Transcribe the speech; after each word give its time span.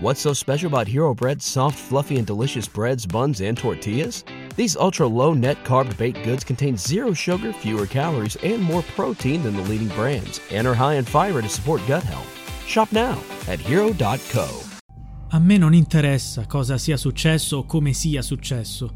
What's 0.00 0.20
so 0.20 0.32
special 0.32 0.68
about 0.68 0.86
Hero 0.86 1.12
Bread's 1.12 1.44
soft, 1.44 1.76
fluffy, 1.76 2.18
and 2.18 2.24
delicious 2.26 2.68
breads, 2.68 3.04
buns, 3.04 3.40
and 3.40 3.58
tortillas? 3.58 4.22
These 4.54 4.76
ultra 4.76 5.08
low 5.08 5.34
net 5.34 5.64
carb 5.64 5.96
baked 5.96 6.22
goods 6.22 6.44
contain 6.44 6.76
zero 6.76 7.12
sugar, 7.12 7.52
fewer 7.52 7.84
calories, 7.84 8.36
and 8.44 8.62
more 8.62 8.84
protein 8.94 9.42
than 9.42 9.56
the 9.56 9.62
leading 9.62 9.88
brands, 9.96 10.40
and 10.52 10.68
are 10.68 10.74
high 10.74 10.98
in 10.98 11.04
fiber 11.04 11.42
to 11.42 11.48
support 11.48 11.80
gut 11.88 12.04
health. 12.04 12.28
Shop 12.64 12.92
now 12.92 13.18
at 13.48 13.58
hero.co. 13.58 14.46
A 15.30 15.38
me 15.40 15.58
non 15.58 15.74
interessa 15.74 16.46
cosa 16.46 16.78
sia 16.78 16.96
successo 16.96 17.56
o 17.56 17.64
come 17.64 17.92
sia 17.92 18.22
successo. 18.22 18.94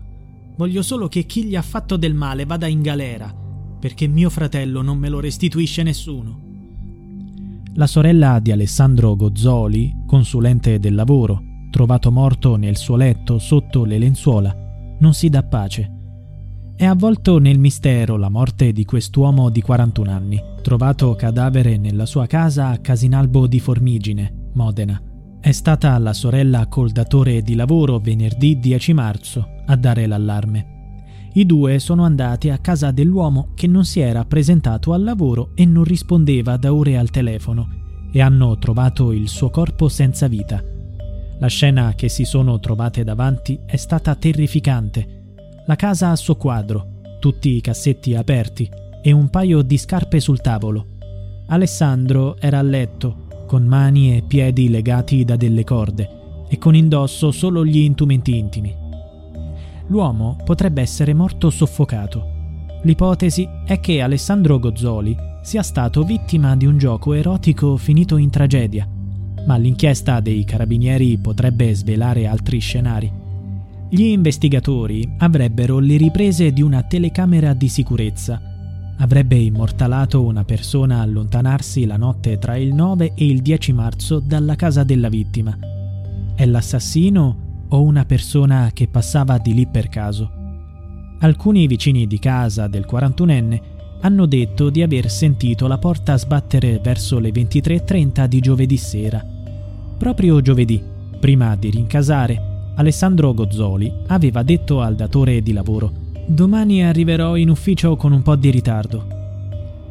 Voglio 0.56 0.82
solo 0.82 1.08
che 1.08 1.24
chi 1.24 1.46
gli 1.46 1.56
ha 1.56 1.62
fatto 1.62 1.96
del 1.96 2.14
male 2.14 2.46
vada 2.46 2.68
in 2.68 2.80
galera, 2.80 3.34
perché 3.80 4.06
mio 4.06 4.30
fratello 4.30 4.82
non 4.82 4.98
me 4.98 5.08
lo 5.08 5.18
restituisce 5.18 5.82
nessuno. 5.82 6.50
La 7.74 7.86
sorella 7.86 8.38
di 8.38 8.52
Alessandro 8.52 9.16
Gozzoli, 9.16 10.01
consulente 10.12 10.78
del 10.78 10.94
lavoro, 10.94 11.42
trovato 11.70 12.12
morto 12.12 12.56
nel 12.56 12.76
suo 12.76 12.96
letto 12.96 13.38
sotto 13.38 13.86
le 13.86 13.96
lenzuola, 13.96 14.54
non 14.98 15.14
si 15.14 15.30
dà 15.30 15.42
pace. 15.42 15.90
È 16.76 16.84
avvolto 16.84 17.38
nel 17.38 17.58
mistero 17.58 18.18
la 18.18 18.28
morte 18.28 18.72
di 18.72 18.84
quest'uomo 18.84 19.48
di 19.48 19.62
41 19.62 20.10
anni, 20.10 20.38
trovato 20.60 21.14
cadavere 21.14 21.78
nella 21.78 22.04
sua 22.04 22.26
casa 22.26 22.68
a 22.68 22.76
Casinalbo 22.76 23.46
di 23.46 23.58
Formigine, 23.58 24.50
Modena. 24.52 25.00
È 25.40 25.50
stata 25.50 25.96
la 25.96 26.12
sorella 26.12 26.66
col 26.66 26.90
datore 26.90 27.40
di 27.40 27.54
lavoro 27.54 27.98
venerdì 27.98 28.58
10 28.58 28.92
marzo 28.92 29.48
a 29.64 29.76
dare 29.76 30.06
l'allarme. 30.06 31.30
I 31.32 31.46
due 31.46 31.78
sono 31.78 32.04
andati 32.04 32.50
a 32.50 32.58
casa 32.58 32.90
dell'uomo 32.90 33.52
che 33.54 33.66
non 33.66 33.86
si 33.86 34.00
era 34.00 34.26
presentato 34.26 34.92
al 34.92 35.04
lavoro 35.04 35.52
e 35.54 35.64
non 35.64 35.84
rispondeva 35.84 36.58
da 36.58 36.74
ore 36.74 36.98
al 36.98 37.08
telefono 37.08 37.80
e 38.12 38.20
hanno 38.20 38.58
trovato 38.58 39.10
il 39.10 39.28
suo 39.28 39.50
corpo 39.50 39.88
senza 39.88 40.28
vita. 40.28 40.62
La 41.38 41.46
scena 41.48 41.94
che 41.96 42.08
si 42.08 42.24
sono 42.24 42.60
trovate 42.60 43.02
davanti 43.02 43.58
è 43.66 43.76
stata 43.76 44.14
terrificante. 44.14 45.24
La 45.66 45.76
casa 45.76 46.10
a 46.10 46.16
suo 46.16 46.36
quadro, 46.36 47.00
tutti 47.18 47.56
i 47.56 47.60
cassetti 47.60 48.14
aperti 48.14 48.70
e 49.02 49.10
un 49.10 49.28
paio 49.30 49.62
di 49.62 49.78
scarpe 49.78 50.20
sul 50.20 50.40
tavolo. 50.40 50.86
Alessandro 51.46 52.36
era 52.38 52.58
a 52.58 52.62
letto, 52.62 53.44
con 53.46 53.64
mani 53.64 54.16
e 54.16 54.22
piedi 54.22 54.68
legati 54.68 55.24
da 55.24 55.36
delle 55.36 55.64
corde 55.64 56.44
e 56.48 56.58
con 56.58 56.74
indosso 56.76 57.32
solo 57.32 57.64
gli 57.64 57.78
intumenti 57.78 58.36
intimi 58.36 58.82
l'uomo 59.92 60.38
potrebbe 60.44 60.80
essere 60.80 61.12
morto 61.12 61.50
soffocato. 61.50 62.31
L'ipotesi 62.84 63.48
è 63.64 63.78
che 63.78 64.00
Alessandro 64.00 64.58
Gozzoli 64.58 65.16
sia 65.40 65.62
stato 65.62 66.02
vittima 66.02 66.56
di 66.56 66.66
un 66.66 66.78
gioco 66.78 67.12
erotico 67.12 67.76
finito 67.76 68.16
in 68.16 68.28
tragedia, 68.28 68.88
ma 69.46 69.56
l'inchiesta 69.56 70.18
dei 70.18 70.44
carabinieri 70.44 71.16
potrebbe 71.18 71.72
svelare 71.74 72.26
altri 72.26 72.58
scenari. 72.58 73.12
Gli 73.88 74.02
investigatori 74.02 75.14
avrebbero 75.18 75.78
le 75.78 75.96
riprese 75.96 76.52
di 76.52 76.62
una 76.62 76.82
telecamera 76.82 77.54
di 77.54 77.68
sicurezza. 77.68 78.40
Avrebbe 78.98 79.36
immortalato 79.36 80.24
una 80.24 80.44
persona 80.44 81.00
allontanarsi 81.00 81.84
la 81.84 81.96
notte 81.96 82.38
tra 82.38 82.56
il 82.56 82.74
9 82.74 83.12
e 83.14 83.26
il 83.26 83.42
10 83.42 83.72
marzo 83.72 84.18
dalla 84.18 84.56
casa 84.56 84.82
della 84.82 85.08
vittima. 85.08 85.56
È 86.34 86.44
l'assassino 86.44 87.66
o 87.68 87.82
una 87.82 88.04
persona 88.04 88.70
che 88.72 88.88
passava 88.88 89.38
di 89.38 89.54
lì 89.54 89.66
per 89.66 89.88
caso. 89.88 90.41
Alcuni 91.22 91.68
vicini 91.68 92.08
di 92.08 92.18
casa 92.18 92.66
del 92.66 92.84
41enne 92.90 93.60
hanno 94.00 94.26
detto 94.26 94.70
di 94.70 94.82
aver 94.82 95.08
sentito 95.08 95.68
la 95.68 95.78
porta 95.78 96.18
sbattere 96.18 96.80
verso 96.82 97.20
le 97.20 97.30
23.30 97.30 98.26
di 98.26 98.40
giovedì 98.40 98.76
sera. 98.76 99.24
Proprio 99.96 100.40
giovedì, 100.40 100.82
prima 101.20 101.54
di 101.54 101.70
rincasare, 101.70 102.72
Alessandro 102.74 103.32
Gozzoli 103.34 103.92
aveva 104.08 104.42
detto 104.42 104.80
al 104.80 104.96
datore 104.96 105.42
di 105.42 105.52
lavoro 105.52 105.92
Domani 106.26 106.84
arriverò 106.84 107.36
in 107.36 107.50
ufficio 107.50 107.94
con 107.94 108.10
un 108.10 108.22
po' 108.22 108.34
di 108.34 108.50
ritardo. 108.50 109.06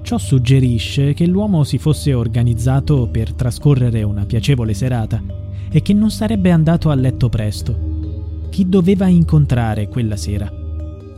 Ciò 0.02 0.18
suggerisce 0.18 1.14
che 1.14 1.28
l'uomo 1.28 1.64
si 1.64 1.78
fosse 1.78 2.14
organizzato 2.14 3.08
per 3.08 3.34
trascorrere 3.34 4.03
una 4.03 4.25
piacevole 4.25 4.74
serata 4.74 5.22
e 5.70 5.81
che 5.81 5.94
non 5.94 6.12
sarebbe 6.12 6.52
andato 6.52 6.90
a 6.90 6.96
letto 6.96 7.30
presto. 7.30 8.47
Chi 8.50 8.68
doveva 8.68 9.08
incontrare 9.08 9.88
quella 9.88 10.18
sera? 10.18 10.60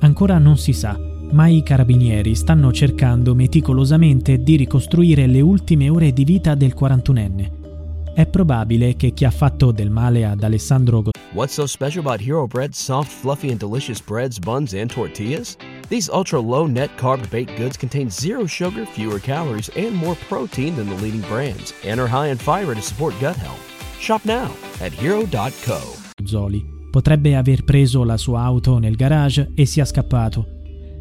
Ancora 0.04 0.38
non 0.38 0.58
si 0.58 0.74
sa, 0.74 1.00
ma 1.32 1.48
i 1.48 1.64
carabinieri 1.64 2.36
stanno 2.36 2.74
cercando 2.74 3.34
meticolosamente 3.34 4.44
di 4.44 4.58
ricostruire 4.58 5.28
le 5.28 5.40
ultime 5.40 5.88
ore 5.88 6.12
di 6.12 6.26
vita 6.26 6.56
del 6.56 6.76
41enne. 6.78 8.14
È 8.14 8.26
probabile 8.28 8.98
che 8.98 9.12
chi 9.14 9.24
ha 9.24 9.32
fatto 9.32 9.72
del 9.72 9.90
male 9.90 10.26
ad 10.26 10.44
Alessandro 10.44 11.04
Go- 11.04 11.12
What's 11.32 11.54
so 11.54 11.66
special 11.66 12.06
about 12.06 12.20
Hero 12.20 12.46
Bread's 12.46 12.78
soft, 12.78 13.10
fluffy, 13.12 13.50
and 13.52 13.60
delicious 13.60 14.02
breads, 14.02 14.40
buns, 14.40 14.74
and 14.74 14.92
tortillas? 14.92 15.56
These 15.88 16.10
ultra 16.12 16.38
low 16.38 16.68
net 16.68 16.90
carb 16.98 17.26
baked 17.30 17.56
goods 17.58 17.78
contain 17.78 18.10
zero 18.10 18.46
sugar, 18.46 18.86
fewer 18.86 19.20
calories, 19.20 19.70
and 19.78 19.96
more 19.96 20.18
protein 20.28 20.76
than 20.76 20.90
the 20.90 21.02
leading 21.02 21.24
brands, 21.30 21.74
and 21.86 21.98
are 22.02 22.10
high 22.10 22.28
in 22.28 22.38
fiber 22.38 22.76
to 22.76 22.82
support 22.82 23.18
gut 23.22 23.38
health. 23.38 23.62
Shop 24.00 24.24
now 24.26 24.52
at 24.82 24.92
hero.co. 24.92 25.80
Zoli 26.24 26.73
potrebbe 26.94 27.36
aver 27.36 27.64
preso 27.64 28.04
la 28.04 28.18
sua 28.18 28.44
auto 28.44 28.78
nel 28.78 28.96
garage 28.96 29.50
e 29.56 29.66
sia 29.66 29.84
scappato. 29.84 30.46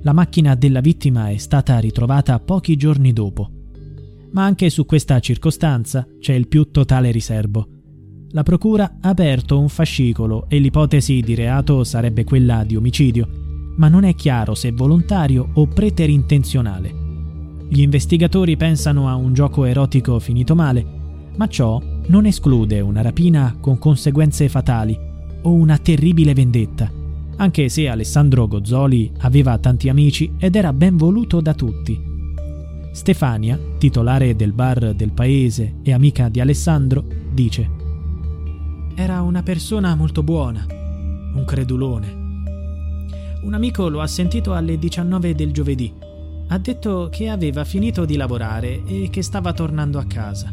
La 0.05 0.15
macchina 0.15 0.55
della 0.55 0.81
vittima 0.81 1.29
è 1.29 1.37
stata 1.37 1.79
ritrovata 1.81 2.41
pochi 2.41 2.77
giorni 2.77 3.13
dopo. 3.13 3.51
Ma 4.31 4.43
anche 4.43 4.71
su 4.71 4.87
questa 4.87 5.21
circostanza 5.21 6.09
c'è 6.19 6.33
il 6.33 6.49
più 6.49 6.71
totale 6.71 7.11
riservo. 7.11 7.69
La 8.31 8.43
procura 8.43 8.97
ha 9.03 9.11
aperto 9.11 9.61
un 9.61 9.69
fascicolo 9.69 10.47
e 10.49 10.61
l'ipotesi 10.61 11.21
di 11.21 11.35
reato 11.35 11.85
sarebbe 11.85 12.25
quella 12.25 12.65
di 12.65 12.75
omicidio, 12.75 13.29
ma 13.77 13.89
non 13.89 14.05
è 14.05 14.15
chiaro 14.15 14.55
se 14.55 14.73
volontario 14.73 15.51
o 15.53 15.67
preterintenzionale. 15.67 16.95
Gli 17.69 17.83
investigatori 17.83 18.57
pensano 18.57 19.11
a 19.11 19.15
un 19.15 19.35
gioco 19.35 19.67
erotico 19.67 20.19
finito 20.21 20.55
male, 20.55 20.87
ma 21.37 21.47
ciò 21.49 21.79
non 22.07 22.25
esclude 22.25 22.81
una 22.81 23.03
rapina 23.03 23.59
con 23.61 23.77
conseguenze 23.77 24.49
fatali 24.49 25.11
o 25.43 25.53
una 25.53 25.79
terribile 25.79 26.35
vendetta, 26.35 26.91
anche 27.37 27.69
se 27.69 27.89
Alessandro 27.89 28.47
Gozzoli 28.47 29.11
aveva 29.19 29.59
tanti 29.59 29.89
amici 29.89 30.33
ed 30.39 30.57
era 30.57 30.73
ben 30.73 30.97
voluto 30.97 31.41
da 31.41 31.55
tutti. 31.55 32.11
Stefania, 32.93 33.59
titolare 33.79 34.37
del 34.37 34.53
bar 34.53 34.95
del 34.95 35.13
paese 35.13 35.77
e 35.83 35.93
amica 35.93 36.29
di 36.29 36.41
Alessandro, 36.41 37.05
dice 37.33 37.71
Era 38.95 39.23
una 39.23 39.43
persona 39.43 39.95
molto 39.95 40.23
buona, 40.23 40.67
un 40.69 41.43
credulone. 41.47 42.21
Un 43.43 43.55
amico 43.55 43.89
lo 43.89 44.01
ha 44.01 44.07
sentito 44.07 44.55
alle 44.55 44.79
19 44.79 45.35
del 45.35 45.53
giovedì. 45.53 45.93
Ha 46.49 46.59
detto 46.59 47.09
che 47.11 47.29
aveva 47.29 47.65
finito 47.65 48.05
di 48.05 48.17
lavorare 48.17 48.85
e 48.85 49.09
che 49.11 49.23
stava 49.23 49.53
tornando 49.53 49.99
a 49.99 50.05
casa. 50.05 50.53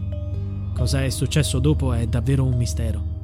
Cosa 0.74 1.04
è 1.04 1.10
successo 1.10 1.60
dopo 1.60 1.92
è 1.94 2.08
davvero 2.08 2.46
un 2.46 2.56
mistero. 2.56 3.19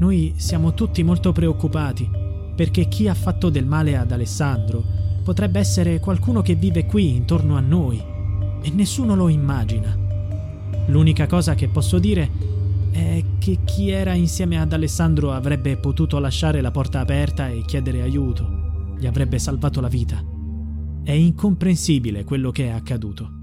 Noi 0.00 0.32
siamo 0.36 0.72
tutti 0.72 1.02
molto 1.02 1.30
preoccupati 1.30 2.08
perché 2.54 2.88
chi 2.88 3.06
ha 3.06 3.12
fatto 3.12 3.50
del 3.50 3.66
male 3.66 3.98
ad 3.98 4.10
Alessandro 4.10 4.82
potrebbe 5.22 5.58
essere 5.58 6.00
qualcuno 6.00 6.40
che 6.40 6.54
vive 6.54 6.86
qui 6.86 7.14
intorno 7.14 7.54
a 7.54 7.60
noi 7.60 8.02
e 8.62 8.70
nessuno 8.70 9.14
lo 9.14 9.28
immagina. 9.28 9.94
L'unica 10.86 11.26
cosa 11.26 11.54
che 11.54 11.68
posso 11.68 11.98
dire 11.98 12.30
è 12.92 13.22
che 13.38 13.58
chi 13.64 13.90
era 13.90 14.14
insieme 14.14 14.58
ad 14.58 14.72
Alessandro 14.72 15.32
avrebbe 15.32 15.76
potuto 15.76 16.18
lasciare 16.18 16.62
la 16.62 16.70
porta 16.70 17.00
aperta 17.00 17.48
e 17.48 17.62
chiedere 17.66 18.00
aiuto. 18.00 18.94
Gli 18.98 19.06
avrebbe 19.06 19.38
salvato 19.38 19.82
la 19.82 19.88
vita. 19.88 20.24
È 21.02 21.12
incomprensibile 21.12 22.24
quello 22.24 22.50
che 22.50 22.68
è 22.68 22.70
accaduto. 22.70 23.39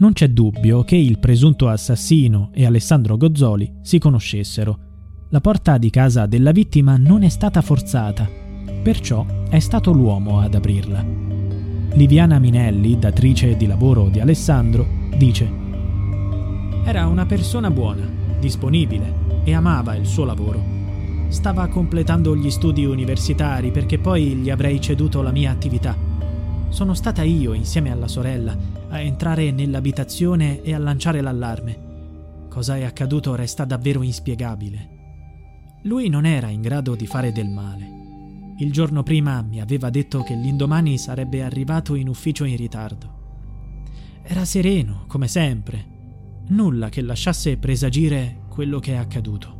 Non 0.00 0.14
c'è 0.14 0.28
dubbio 0.28 0.82
che 0.82 0.96
il 0.96 1.18
presunto 1.18 1.68
assassino 1.68 2.48
e 2.54 2.64
Alessandro 2.64 3.18
Gozzoli 3.18 3.70
si 3.82 3.98
conoscessero. 3.98 4.78
La 5.28 5.42
porta 5.42 5.76
di 5.76 5.90
casa 5.90 6.24
della 6.24 6.52
vittima 6.52 6.96
non 6.96 7.22
è 7.22 7.28
stata 7.28 7.60
forzata, 7.60 8.26
perciò 8.82 9.26
è 9.50 9.58
stato 9.58 9.92
l'uomo 9.92 10.40
ad 10.40 10.54
aprirla. 10.54 11.04
Liviana 11.92 12.38
Minelli, 12.38 12.98
datrice 12.98 13.58
di 13.58 13.66
lavoro 13.66 14.08
di 14.08 14.20
Alessandro, 14.20 14.86
dice 15.18 15.52
Era 16.82 17.06
una 17.06 17.26
persona 17.26 17.70
buona, 17.70 18.08
disponibile 18.40 19.42
e 19.44 19.52
amava 19.52 19.96
il 19.96 20.06
suo 20.06 20.24
lavoro. 20.24 20.64
Stava 21.28 21.68
completando 21.68 22.34
gli 22.34 22.50
studi 22.50 22.86
universitari 22.86 23.70
perché 23.70 23.98
poi 23.98 24.36
gli 24.36 24.48
avrei 24.48 24.80
ceduto 24.80 25.20
la 25.20 25.30
mia 25.30 25.50
attività. 25.50 26.09
Sono 26.70 26.94
stata 26.94 27.22
io, 27.22 27.52
insieme 27.52 27.90
alla 27.90 28.08
sorella, 28.08 28.56
a 28.88 29.00
entrare 29.00 29.50
nell'abitazione 29.50 30.62
e 30.62 30.72
a 30.72 30.78
lanciare 30.78 31.20
l'allarme. 31.20 32.46
Cosa 32.48 32.76
è 32.76 32.84
accaduto 32.84 33.34
resta 33.34 33.64
davvero 33.64 34.02
inspiegabile. 34.02 34.98
Lui 35.82 36.08
non 36.08 36.24
era 36.24 36.48
in 36.48 36.62
grado 36.62 36.94
di 36.94 37.06
fare 37.06 37.32
del 37.32 37.48
male. 37.48 37.98
Il 38.58 38.72
giorno 38.72 39.02
prima 39.02 39.42
mi 39.42 39.60
aveva 39.60 39.90
detto 39.90 40.22
che 40.22 40.34
l'indomani 40.34 40.96
sarebbe 40.96 41.42
arrivato 41.42 41.96
in 41.96 42.08
ufficio 42.08 42.44
in 42.44 42.56
ritardo. 42.56 43.18
Era 44.22 44.44
sereno, 44.44 45.04
come 45.08 45.26
sempre. 45.26 45.84
Nulla 46.48 46.88
che 46.88 47.02
lasciasse 47.02 47.56
presagire 47.58 48.42
quello 48.48 48.78
che 48.78 48.92
è 48.92 48.96
accaduto. 48.96 49.59